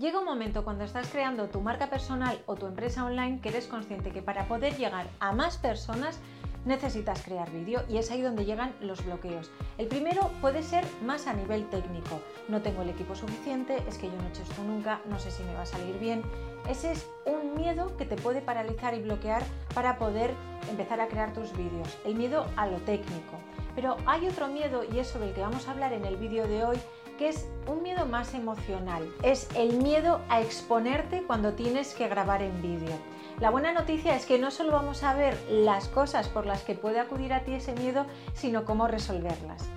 [0.00, 3.66] Llega un momento cuando estás creando tu marca personal o tu empresa online que eres
[3.66, 6.20] consciente que para poder llegar a más personas
[6.64, 9.50] necesitas crear vídeo y es ahí donde llegan los bloqueos.
[9.76, 12.20] El primero puede ser más a nivel técnico.
[12.46, 15.32] No tengo el equipo suficiente, es que yo no he hecho esto nunca, no sé
[15.32, 16.22] si me va a salir bien.
[16.68, 19.42] Ese es un miedo que te puede paralizar y bloquear
[19.74, 20.32] para poder
[20.70, 21.98] empezar a crear tus vídeos.
[22.04, 23.36] El miedo a lo técnico.
[23.74, 26.46] Pero hay otro miedo y es sobre el que vamos a hablar en el vídeo
[26.46, 26.78] de hoy
[27.18, 29.12] que es un miedo más emocional.
[29.22, 32.96] Es el miedo a exponerte cuando tienes que grabar en vídeo.
[33.40, 36.74] La buena noticia es que no solo vamos a ver las cosas por las que
[36.74, 39.68] puede acudir a ti ese miedo, sino cómo resolverlas.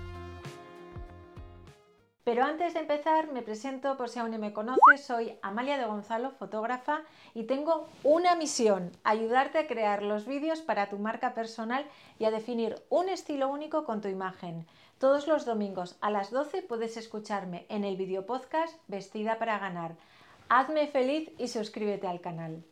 [2.23, 5.85] Pero antes de empezar, me presento por si aún no me conoces, soy Amalia de
[5.85, 7.01] Gonzalo, fotógrafa,
[7.33, 11.83] y tengo una misión, ayudarte a crear los vídeos para tu marca personal
[12.19, 14.67] y a definir un estilo único con tu imagen.
[15.01, 19.95] Todos los domingos a las 12 puedes escucharme en el video podcast Vestida para ganar.
[20.47, 22.63] Hazme feliz y suscríbete al canal.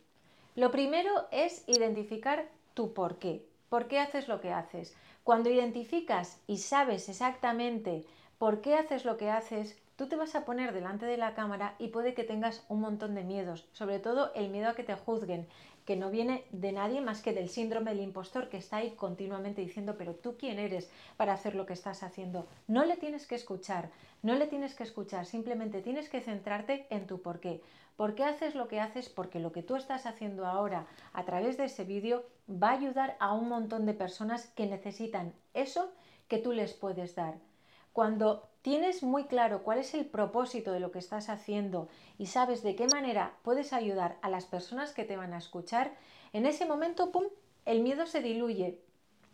[0.54, 3.44] Lo primero es identificar tu por qué.
[3.68, 4.94] ¿Por qué haces lo que haces?
[5.24, 8.04] Cuando identificas y sabes exactamente
[8.38, 11.74] por qué haces lo que haces, tú te vas a poner delante de la cámara
[11.78, 14.94] y puede que tengas un montón de miedos, sobre todo el miedo a que te
[14.94, 15.46] juzguen,
[15.84, 19.60] que no viene de nadie más que del síndrome del impostor que está ahí continuamente
[19.60, 22.46] diciendo, pero tú quién eres para hacer lo que estás haciendo.
[22.66, 23.90] No le tienes que escuchar,
[24.22, 27.60] no le tienes que escuchar, simplemente tienes que centrarte en tu por qué.
[27.98, 29.10] ¿Por qué haces lo que haces?
[29.10, 33.18] Porque lo que tú estás haciendo ahora a través de ese vídeo va a ayudar
[33.20, 35.92] a un montón de personas que necesitan eso
[36.26, 37.49] que tú les puedes dar.
[37.92, 41.88] Cuando tienes muy claro cuál es el propósito de lo que estás haciendo
[42.18, 45.96] y sabes de qué manera puedes ayudar a las personas que te van a escuchar,
[46.32, 47.24] en ese momento, ¡pum!,
[47.64, 48.80] el miedo se diluye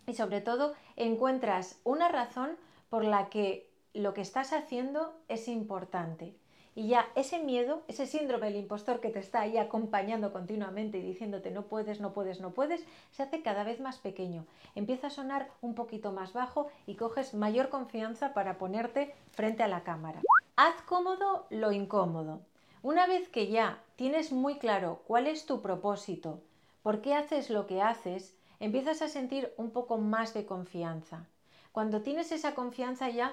[0.06, 2.56] y sobre todo encuentras una razón
[2.88, 6.36] por la que lo que estás haciendo es importante.
[6.77, 11.02] Y ya ese miedo, ese síndrome del impostor que te está ahí acompañando continuamente y
[11.02, 14.44] diciéndote no puedes, no puedes, no puedes, se hace cada vez más pequeño.
[14.74, 19.68] Empieza a sonar un poquito más bajo y coges mayor confianza para ponerte frente a
[19.68, 20.20] la cámara.
[20.56, 22.42] Haz cómodo lo incómodo.
[22.83, 26.42] Una vez que ya tienes muy claro cuál es tu propósito,
[26.83, 31.24] por qué haces lo que haces, empiezas a sentir un poco más de confianza.
[31.72, 33.33] Cuando tienes esa confianza ya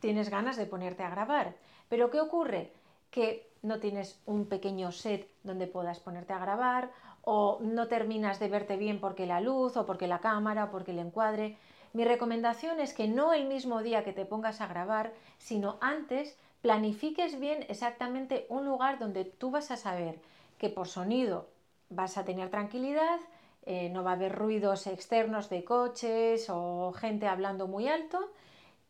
[0.00, 1.54] tienes ganas de ponerte a grabar.
[1.90, 2.72] Pero ¿qué ocurre?
[3.10, 6.90] Que no tienes un pequeño set donde puedas ponerte a grabar
[7.22, 10.92] o no terminas de verte bien porque la luz o porque la cámara o porque
[10.92, 11.58] el encuadre.
[11.92, 16.38] Mi recomendación es que no el mismo día que te pongas a grabar, sino antes
[16.62, 20.20] planifiques bien exactamente un lugar donde tú vas a saber
[20.58, 21.48] que por sonido
[21.88, 23.18] vas a tener tranquilidad,
[23.66, 28.30] eh, no va a haber ruidos externos de coches o gente hablando muy alto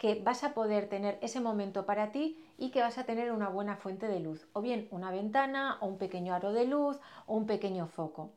[0.00, 3.50] que vas a poder tener ese momento para ti y que vas a tener una
[3.50, 7.36] buena fuente de luz, o bien una ventana, o un pequeño aro de luz, o
[7.36, 8.30] un pequeño foco.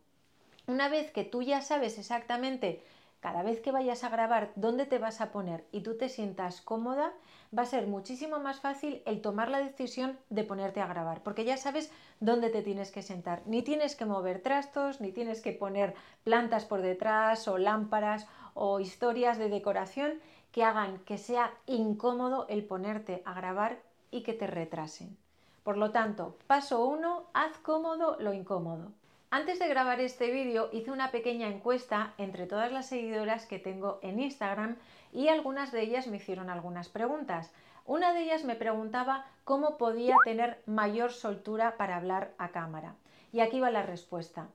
[0.68, 2.84] Una vez que tú ya sabes exactamente
[3.22, 6.59] cada vez que vayas a grabar dónde te vas a poner y tú te sientas
[6.59, 7.13] cómoda,
[7.57, 11.46] va a ser muchísimo más fácil el tomar la decisión de ponerte a grabar, porque
[11.46, 13.41] ya sabes dónde te tienes que sentar.
[13.46, 18.81] Ni tienes que mover trastos, ni tienes que poner plantas por detrás o lámparas o
[18.81, 20.19] historias de decoración
[20.53, 23.81] que hagan que sea incómodo el ponerte a grabar
[24.12, 25.18] y que te retrasen.
[25.64, 28.91] Por lo tanto, paso 1, haz cómodo lo incómodo.
[29.31, 33.97] Antes de grabar este vídeo hice una pequeña encuesta entre todas las seguidoras que tengo
[34.03, 34.78] en Instagram
[35.12, 37.52] y algunas de ellas me hicieron algunas preguntas.
[37.88, 42.94] Una de ellas me preguntaba cómo podía tener mayor soltura para hablar a cámara.
[43.31, 44.50] Y aquí va la respuesta.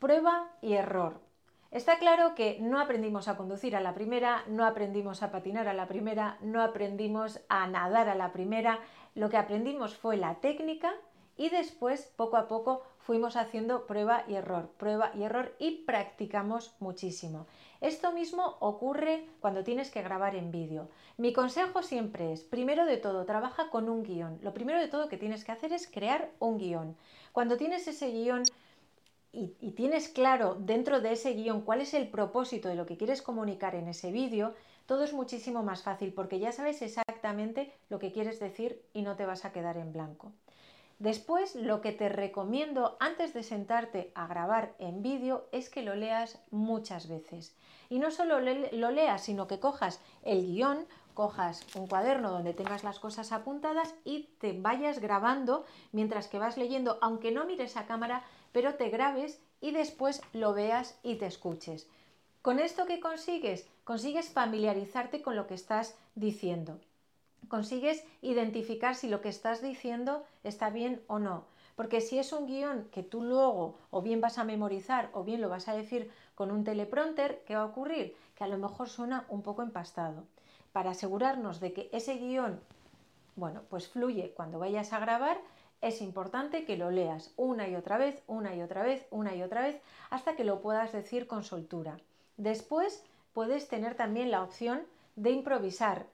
[0.00, 1.27] Prueba y error.
[1.70, 5.74] Está claro que no aprendimos a conducir a la primera, no aprendimos a patinar a
[5.74, 8.80] la primera, no aprendimos a nadar a la primera,
[9.14, 10.94] lo que aprendimos fue la técnica
[11.36, 16.74] y después poco a poco fuimos haciendo prueba y error, prueba y error y practicamos
[16.80, 17.46] muchísimo.
[17.82, 20.88] Esto mismo ocurre cuando tienes que grabar en vídeo.
[21.18, 24.38] Mi consejo siempre es, primero de todo, trabaja con un guion.
[24.42, 26.96] Lo primero de todo que tienes que hacer es crear un guion.
[27.32, 28.42] Cuando tienes ese guion
[29.32, 33.22] y, tienes claro dentro de ese guion cuál es el propósito de lo que quieres
[33.22, 34.54] comunicar en ese vídeo,
[34.86, 39.16] todo es muchísimo más fácil porque ya sabes exactamente lo que quieres decir y no
[39.16, 40.32] te vas a quedar en blanco.
[40.98, 45.94] Después, lo que te recomiendo antes de sentarte a grabar en vídeo es que lo
[45.94, 47.56] leas muchas veces.
[47.88, 50.86] Y no solo lo leas, sino que cojas el guion,
[51.18, 56.56] cojas un cuaderno donde tengas las cosas apuntadas y te vayas grabando mientras que vas
[56.56, 58.22] leyendo, aunque no mires a cámara,
[58.52, 61.88] pero te grabes y después lo veas y te escuches.
[62.40, 63.66] ¿Con esto qué consigues?
[63.82, 66.78] Consigues familiarizarte con lo que estás diciendo.
[67.48, 71.46] Consigues identificar si lo que estás diciendo está bien o no.
[71.74, 75.40] Porque si es un guion que tú luego o bien vas a memorizar o bien
[75.40, 78.14] lo vas a decir con un teleprompter, ¿qué va a ocurrir?
[78.36, 80.22] Que a lo mejor suena un poco empastado.
[80.78, 82.60] Para asegurarnos de que ese guion,
[83.34, 85.36] bueno, pues fluye cuando vayas a grabar,
[85.80, 89.42] es importante que lo leas una y otra vez, una y otra vez, una y
[89.42, 91.96] otra vez, hasta que lo puedas decir con soltura.
[92.36, 93.02] Después
[93.32, 94.82] puedes tener también la opción
[95.16, 96.06] de improvisar.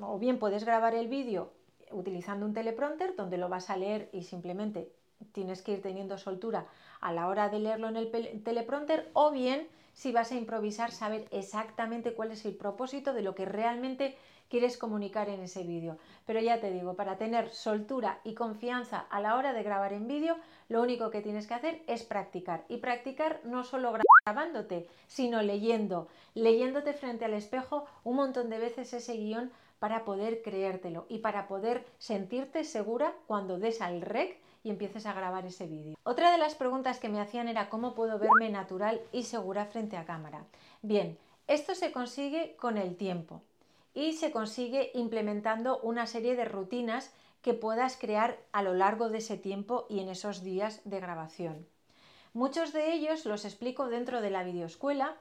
[0.00, 1.52] O bien puedes grabar el vídeo
[1.90, 4.90] utilizando un teleprompter donde lo vas a leer y simplemente
[5.32, 6.68] tienes que ir teniendo soltura
[7.02, 11.26] a la hora de leerlo en el teleprompter o bien si vas a improvisar saber
[11.30, 14.16] exactamente cuál es el propósito de lo que realmente
[14.48, 15.96] quieres comunicar en ese vídeo.
[16.26, 20.06] Pero ya te digo, para tener soltura y confianza a la hora de grabar en
[20.06, 20.36] vídeo,
[20.68, 22.64] lo único que tienes que hacer es practicar.
[22.68, 23.92] Y practicar no solo
[24.24, 30.42] grabándote, sino leyendo, leyéndote frente al espejo un montón de veces ese guion para poder
[30.42, 35.68] creértelo y para poder sentirte segura cuando des al rec y empieces a grabar ese
[35.68, 35.96] vídeo.
[36.02, 39.96] Otra de las preguntas que me hacían era cómo puedo verme natural y segura frente
[39.96, 40.44] a cámara.
[40.82, 41.16] Bien,
[41.46, 43.42] esto se consigue con el tiempo
[43.92, 47.12] y se consigue implementando una serie de rutinas
[47.42, 51.66] que puedas crear a lo largo de ese tiempo y en esos días de grabación.
[52.32, 55.14] Muchos de ellos los explico dentro de la videoescuela,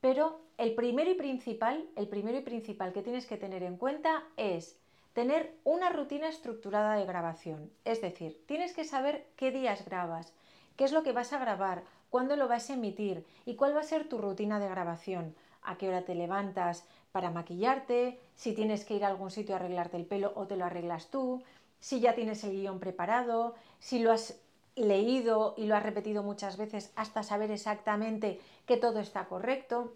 [0.00, 4.24] pero el primero y principal, el primero y principal que tienes que tener en cuenta
[4.36, 4.76] es
[5.12, 7.70] tener una rutina estructurada de grabación.
[7.84, 10.32] Es decir, tienes que saber qué días grabas,
[10.76, 13.80] qué es lo que vas a grabar, cuándo lo vas a emitir y cuál va
[13.80, 18.84] a ser tu rutina de grabación, a qué hora te levantas, para maquillarte, si tienes
[18.84, 21.42] que ir a algún sitio a arreglarte el pelo o te lo arreglas tú,
[21.80, 24.38] si ya tienes el guion preparado, si lo has
[24.76, 29.92] leído y lo has repetido muchas veces hasta saber exactamente que todo está correcto,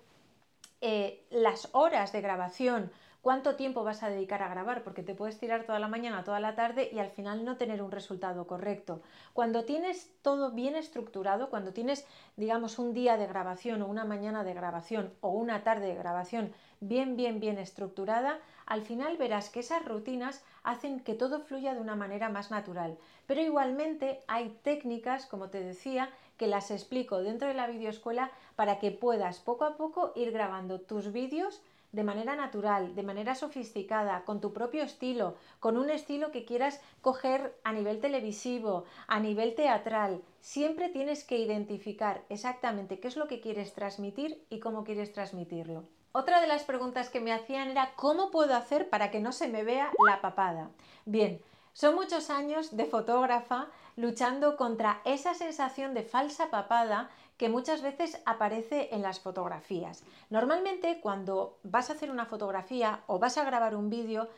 [0.80, 2.90] eh, las horas de grabación,
[3.22, 6.40] cuánto tiempo vas a dedicar a grabar, porque te puedes tirar toda la mañana, toda
[6.40, 9.00] la tarde y al final no tener un resultado correcto.
[9.32, 12.04] Cuando tienes todo bien estructurado, cuando tienes,
[12.36, 16.52] digamos, un día de grabación o una mañana de grabación o una tarde de grabación
[16.80, 21.80] bien, bien, bien estructurada, al final verás que esas rutinas hacen que todo fluya de
[21.80, 22.98] una manera más natural.
[23.26, 28.80] Pero igualmente hay técnicas, como te decía, que las explico dentro de la videoescuela para
[28.80, 34.24] que puedas poco a poco ir grabando tus vídeos de manera natural, de manera sofisticada,
[34.24, 39.54] con tu propio estilo, con un estilo que quieras coger a nivel televisivo, a nivel
[39.54, 40.22] teatral.
[40.40, 45.84] Siempre tienes que identificar exactamente qué es lo que quieres transmitir y cómo quieres transmitirlo.
[46.12, 49.48] Otra de las preguntas que me hacían era ¿cómo puedo hacer para que no se
[49.48, 50.70] me vea la papada?
[51.06, 51.40] Bien,
[51.74, 57.08] son muchos años de fotógrafa luchando contra esa sensación de falsa papada
[57.42, 60.04] que muchas veces aparece en las fotografías.
[60.30, 64.28] Normalmente cuando vas a hacer una fotografía o vas a grabar un vídeo,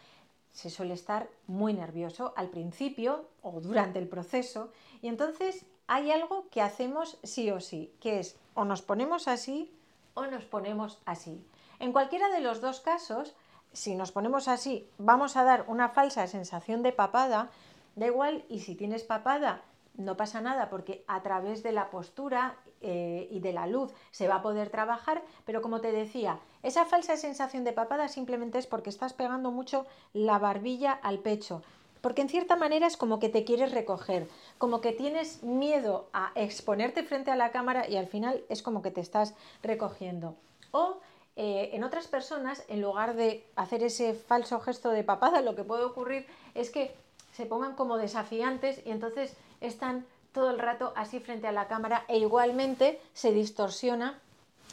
[0.53, 4.73] se suele estar muy nervioso al principio o durante el proceso
[5.03, 9.71] y entonces hay algo que hacemos sí o sí, que es o nos ponemos así
[10.15, 11.47] o nos ponemos así.
[11.81, 13.35] En cualquiera de los dos casos,
[13.75, 17.51] si nos ponemos así, vamos a dar una falsa sensación de papada,
[17.97, 19.61] da igual, y si tienes papada,
[19.97, 24.29] no pasa nada porque a través de la postura eh, y de la luz se
[24.29, 28.67] va a poder trabajar, pero como te decía, esa falsa sensación de papada simplemente es
[28.67, 31.63] porque estás pegando mucho la barbilla al pecho,
[32.01, 36.33] porque en cierta manera es como que te quieres recoger, como que tienes miedo a
[36.35, 40.37] exponerte frente a la cámara y al final es como que te estás recogiendo.
[40.71, 40.99] O
[41.37, 45.65] eh, en otras personas, en lugar de hacer ese falso gesto de papada, lo que
[45.65, 46.95] puede ocurrir es que
[47.33, 52.05] se pongan como desafiantes y entonces están todo el rato así frente a la cámara
[52.09, 54.19] e igualmente se distorsiona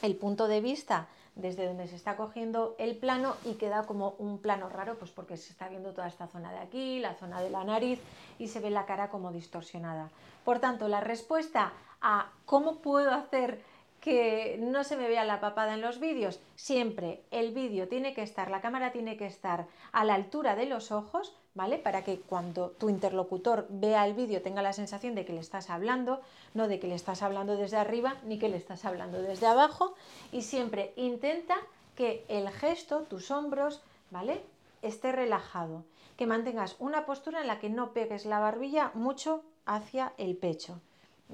[0.02, 4.40] el punto de vista desde donde se está cogiendo el plano y queda como un
[4.40, 7.50] plano raro, pues porque se está viendo toda esta zona de aquí, la zona de
[7.50, 8.00] la nariz
[8.38, 10.10] y se ve la cara como distorsionada.
[10.44, 11.72] Por tanto, la respuesta
[12.02, 13.62] a cómo puedo hacer
[14.02, 18.24] que no se me vea la papada en los vídeos, siempre el vídeo tiene que
[18.24, 21.78] estar, la cámara tiene que estar a la altura de los ojos, ¿vale?
[21.78, 25.70] Para que cuando tu interlocutor vea el vídeo tenga la sensación de que le estás
[25.70, 26.20] hablando,
[26.54, 29.94] no de que le estás hablando desde arriba ni que le estás hablando desde abajo
[30.32, 31.56] y siempre intenta
[31.96, 34.42] que el gesto, tus hombros, ¿vale?
[34.82, 35.84] esté relajado,
[36.18, 40.82] que mantengas una postura en la que no pegues la barbilla mucho hacia el pecho.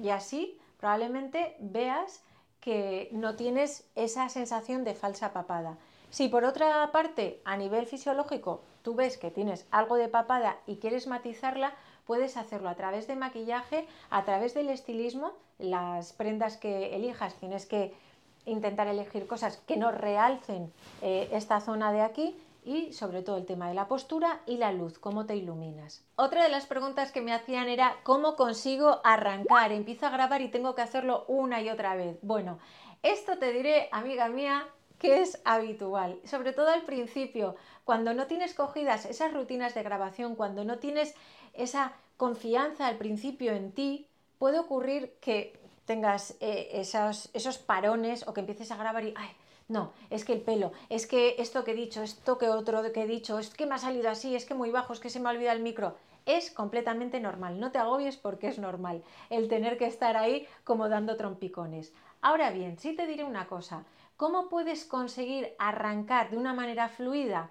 [0.02, 2.24] Y así probablemente veas
[2.60, 5.78] que no tienes esa sensación de falsa papada.
[6.10, 10.78] Si por otra parte, a nivel fisiológico, tú ves que tienes algo de papada y
[10.78, 11.74] quieres matizarla,
[12.06, 17.66] puedes hacerlo a través de maquillaje, a través del estilismo, las prendas que elijas, tienes
[17.66, 17.94] que
[18.46, 20.72] intentar elegir cosas que no realcen
[21.02, 22.36] eh, esta zona de aquí
[22.68, 26.04] y sobre todo el tema de la postura y la luz, cómo te iluminas.
[26.18, 30.50] Otra de las preguntas que me hacían era cómo consigo arrancar, empiezo a grabar y
[30.50, 32.18] tengo que hacerlo una y otra vez.
[32.22, 32.60] Bueno,
[33.04, 34.68] esto te diré, amiga mía,
[35.00, 37.56] que es habitual, sobre todo al principio,
[37.86, 41.16] cuando no tienes cogidas esas rutinas de grabación, cuando no tienes
[41.54, 44.10] esa confianza al principio en ti,
[44.40, 49.14] puede ocurrir que tengas eh, esos, esos parones o que empieces a grabar y,
[49.70, 53.02] no, es que el pelo, es que esto que he dicho, esto que otro que
[53.02, 55.20] he dicho, es que me ha salido así, es que muy bajo, es que se
[55.20, 55.98] me ha olvidado el micro.
[56.26, 60.88] Es completamente normal, no te agobies porque es normal el tener que estar ahí como
[60.88, 61.94] dando trompicones.
[62.22, 63.84] Ahora bien, sí te diré una cosa,
[64.16, 67.50] ¿cómo puedes conseguir arrancar de una manera fluida?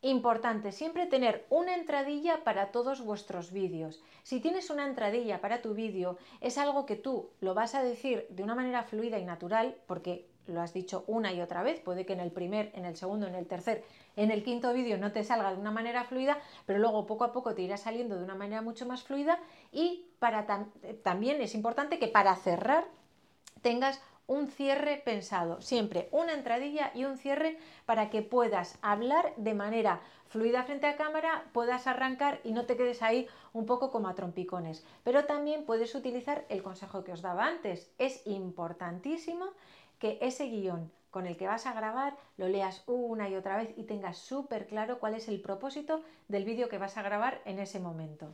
[0.00, 4.00] Importante, siempre tener una entradilla para todos vuestros vídeos.
[4.22, 8.26] Si tienes una entradilla para tu vídeo, es algo que tú lo vas a decir
[8.30, 12.06] de una manera fluida y natural, porque lo has dicho una y otra vez, puede
[12.06, 13.84] que en el primer, en el segundo, en el tercer,
[14.16, 17.32] en el quinto vídeo no te salga de una manera fluida, pero luego poco a
[17.32, 19.38] poco te irá saliendo de una manera mucho más fluida
[19.72, 20.46] y para
[21.02, 22.84] también es importante que para cerrar
[23.62, 29.54] tengas un cierre pensado, siempre una entradilla y un cierre para que puedas hablar de
[29.54, 34.08] manera fluida frente a cámara, puedas arrancar y no te quedes ahí un poco como
[34.08, 34.84] a trompicones.
[35.02, 37.90] Pero también puedes utilizar el consejo que os daba antes.
[37.96, 39.46] Es importantísimo
[39.98, 43.72] que ese guion con el que vas a grabar lo leas una y otra vez
[43.76, 47.58] y tengas súper claro cuál es el propósito del vídeo que vas a grabar en
[47.58, 48.28] ese momento.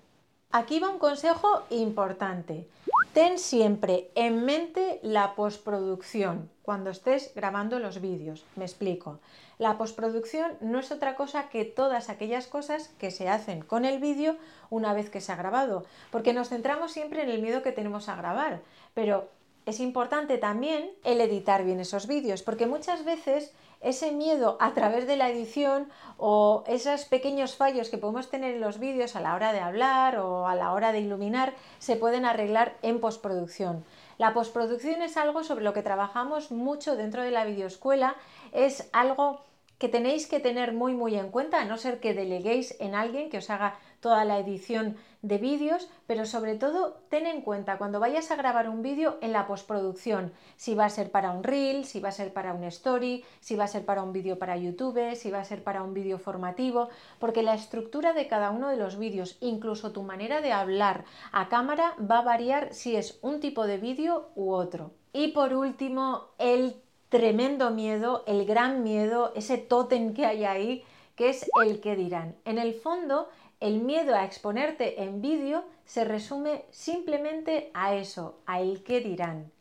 [0.51, 2.69] Aquí va un consejo importante.
[3.13, 8.45] Ten siempre en mente la postproducción cuando estés grabando los vídeos.
[8.55, 9.19] Me explico.
[9.59, 13.99] La postproducción no es otra cosa que todas aquellas cosas que se hacen con el
[13.99, 14.37] vídeo
[14.71, 18.09] una vez que se ha grabado, porque nos centramos siempre en el miedo que tenemos
[18.09, 18.61] a grabar,
[18.95, 19.29] pero
[19.67, 25.07] es importante también el editar bien esos vídeos, porque muchas veces ese miedo a través
[25.07, 29.35] de la edición o esos pequeños fallos que podemos tener en los vídeos a la
[29.35, 33.85] hora de hablar o a la hora de iluminar se pueden arreglar en postproducción.
[34.17, 38.17] La postproducción es algo sobre lo que trabajamos mucho dentro de la videoescuela,
[38.53, 39.43] es algo
[39.79, 43.29] que tenéis que tener muy muy en cuenta, a no ser que deleguéis en alguien
[43.29, 48.01] que os haga toda la edición de vídeos, pero sobre todo ten en cuenta cuando
[48.01, 51.87] vayas a grabar un vídeo en la postproducción, si va a ser para un reel,
[51.87, 54.59] si va a ser para un story, si va a ser para un vídeo para
[54.59, 58.69] YouTube, si va a ser para un vídeo formativo, porque la estructura de cada uno
[58.69, 63.19] de los vídeos, incluso tu manera de hablar a cámara va a variar si es
[63.23, 64.91] un tipo de vídeo u otro.
[65.15, 66.77] Y por último, el
[67.09, 70.85] tremendo miedo, el gran miedo, ese tótem que hay ahí,
[71.17, 72.37] que es el que dirán.
[72.45, 73.29] En el fondo,
[73.61, 79.53] el miedo a exponerte en vídeo se resume simplemente a eso, a el que dirán.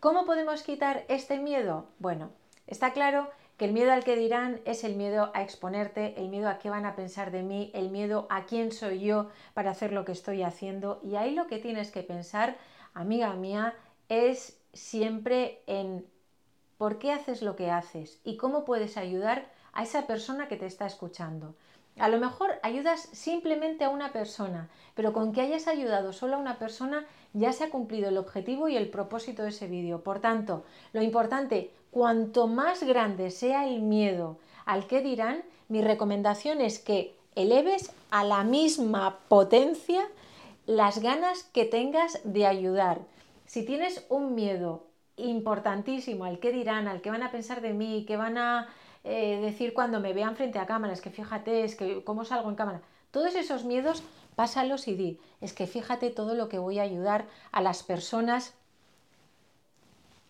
[0.00, 1.86] ¿Cómo podemos quitar este miedo?
[1.98, 2.30] Bueno,
[2.66, 6.48] está claro que el miedo al que dirán es el miedo a exponerte, el miedo
[6.48, 9.92] a qué van a pensar de mí, el miedo a quién soy yo para hacer
[9.92, 11.00] lo que estoy haciendo.
[11.02, 12.56] Y ahí lo que tienes que pensar,
[12.92, 13.74] amiga mía,
[14.08, 16.06] es siempre en
[16.76, 20.66] por qué haces lo que haces y cómo puedes ayudar a esa persona que te
[20.66, 21.54] está escuchando.
[21.98, 26.40] A lo mejor ayudas simplemente a una persona, pero con que hayas ayudado solo a
[26.40, 30.02] una persona ya se ha cumplido el objetivo y el propósito de ese vídeo.
[30.02, 36.60] Por tanto, lo importante, cuanto más grande sea el miedo al que dirán, mi recomendación
[36.60, 40.06] es que eleves a la misma potencia
[40.66, 43.00] las ganas que tengas de ayudar.
[43.46, 44.84] Si tienes un miedo
[45.16, 48.68] importantísimo al que dirán, al que van a pensar de mí, que van a
[49.06, 52.50] eh, decir cuando me vean frente a cámara, es que fíjate, es que cómo salgo
[52.50, 52.82] en cámara.
[53.10, 54.02] Todos esos miedos,
[54.34, 58.54] pásalos y di, es que fíjate todo lo que voy a ayudar a las personas,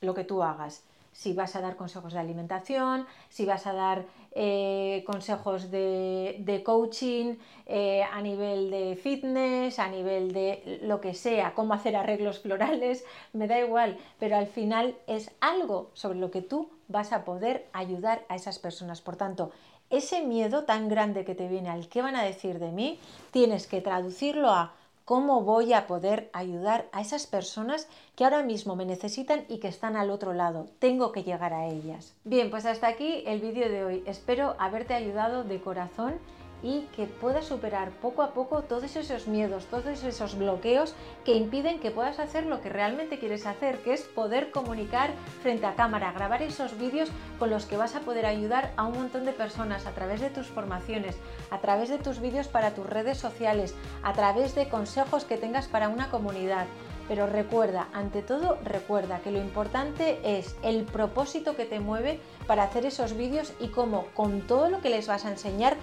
[0.00, 0.84] lo que tú hagas
[1.16, 7.36] si vas a dar consejos de alimentación, si vas a dar eh, consejos de, coaching
[7.64, 13.04] eh, a nivel de fitness, a nivel de lo que sea, cómo hacer arreglos florales,
[13.32, 17.68] me da igual, pero al final es algo sobre lo que tú vas a poder
[17.72, 19.00] ayudar a esas personas.
[19.00, 19.50] Por tanto,
[19.90, 22.98] ese miedo tan grande que te viene al qué van a decir de mí,
[23.30, 24.72] tienes que traducirlo a
[25.06, 29.68] ¿Cómo voy a poder ayudar a esas personas que ahora mismo me necesitan y que
[29.68, 30.66] están al otro lado?
[30.80, 32.12] Tengo que llegar a ellas.
[32.24, 34.02] Bien, pues hasta aquí el vídeo de hoy.
[34.04, 36.14] Espero haberte ayudado de corazón
[36.62, 40.94] y que puedas superar poco a poco todos esos miedos, todos esos bloqueos
[41.24, 45.10] que impiden que puedas hacer lo que realmente quieres hacer, que es poder comunicar
[45.42, 48.94] frente a cámara, grabar esos vídeos con los que vas a poder ayudar a un
[48.94, 51.16] montón de personas a través de tus formaciones,
[51.50, 55.68] a través de tus vídeos para tus redes sociales, a través de consejos que tengas
[55.68, 56.66] para una comunidad.
[57.08, 62.64] Pero recuerda, ante todo, recuerda que lo importante es el propósito que te mueve para
[62.64, 65.76] hacer esos vídeos y cómo con todo lo que les vas a enseñar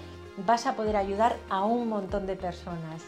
[0.46, 3.04] vas a poder ayudar a un montón de personas.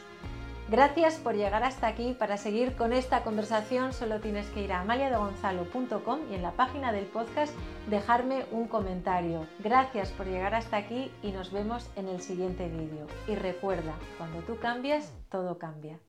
[0.67, 2.15] Gracias por llegar hasta aquí.
[2.17, 6.91] Para seguir con esta conversación solo tienes que ir a amaliadegonzalo.com y en la página
[6.91, 7.53] del podcast
[7.87, 9.45] dejarme un comentario.
[9.59, 13.05] Gracias por llegar hasta aquí y nos vemos en el siguiente vídeo.
[13.27, 15.99] Y recuerda, cuando tú cambias, todo cambia.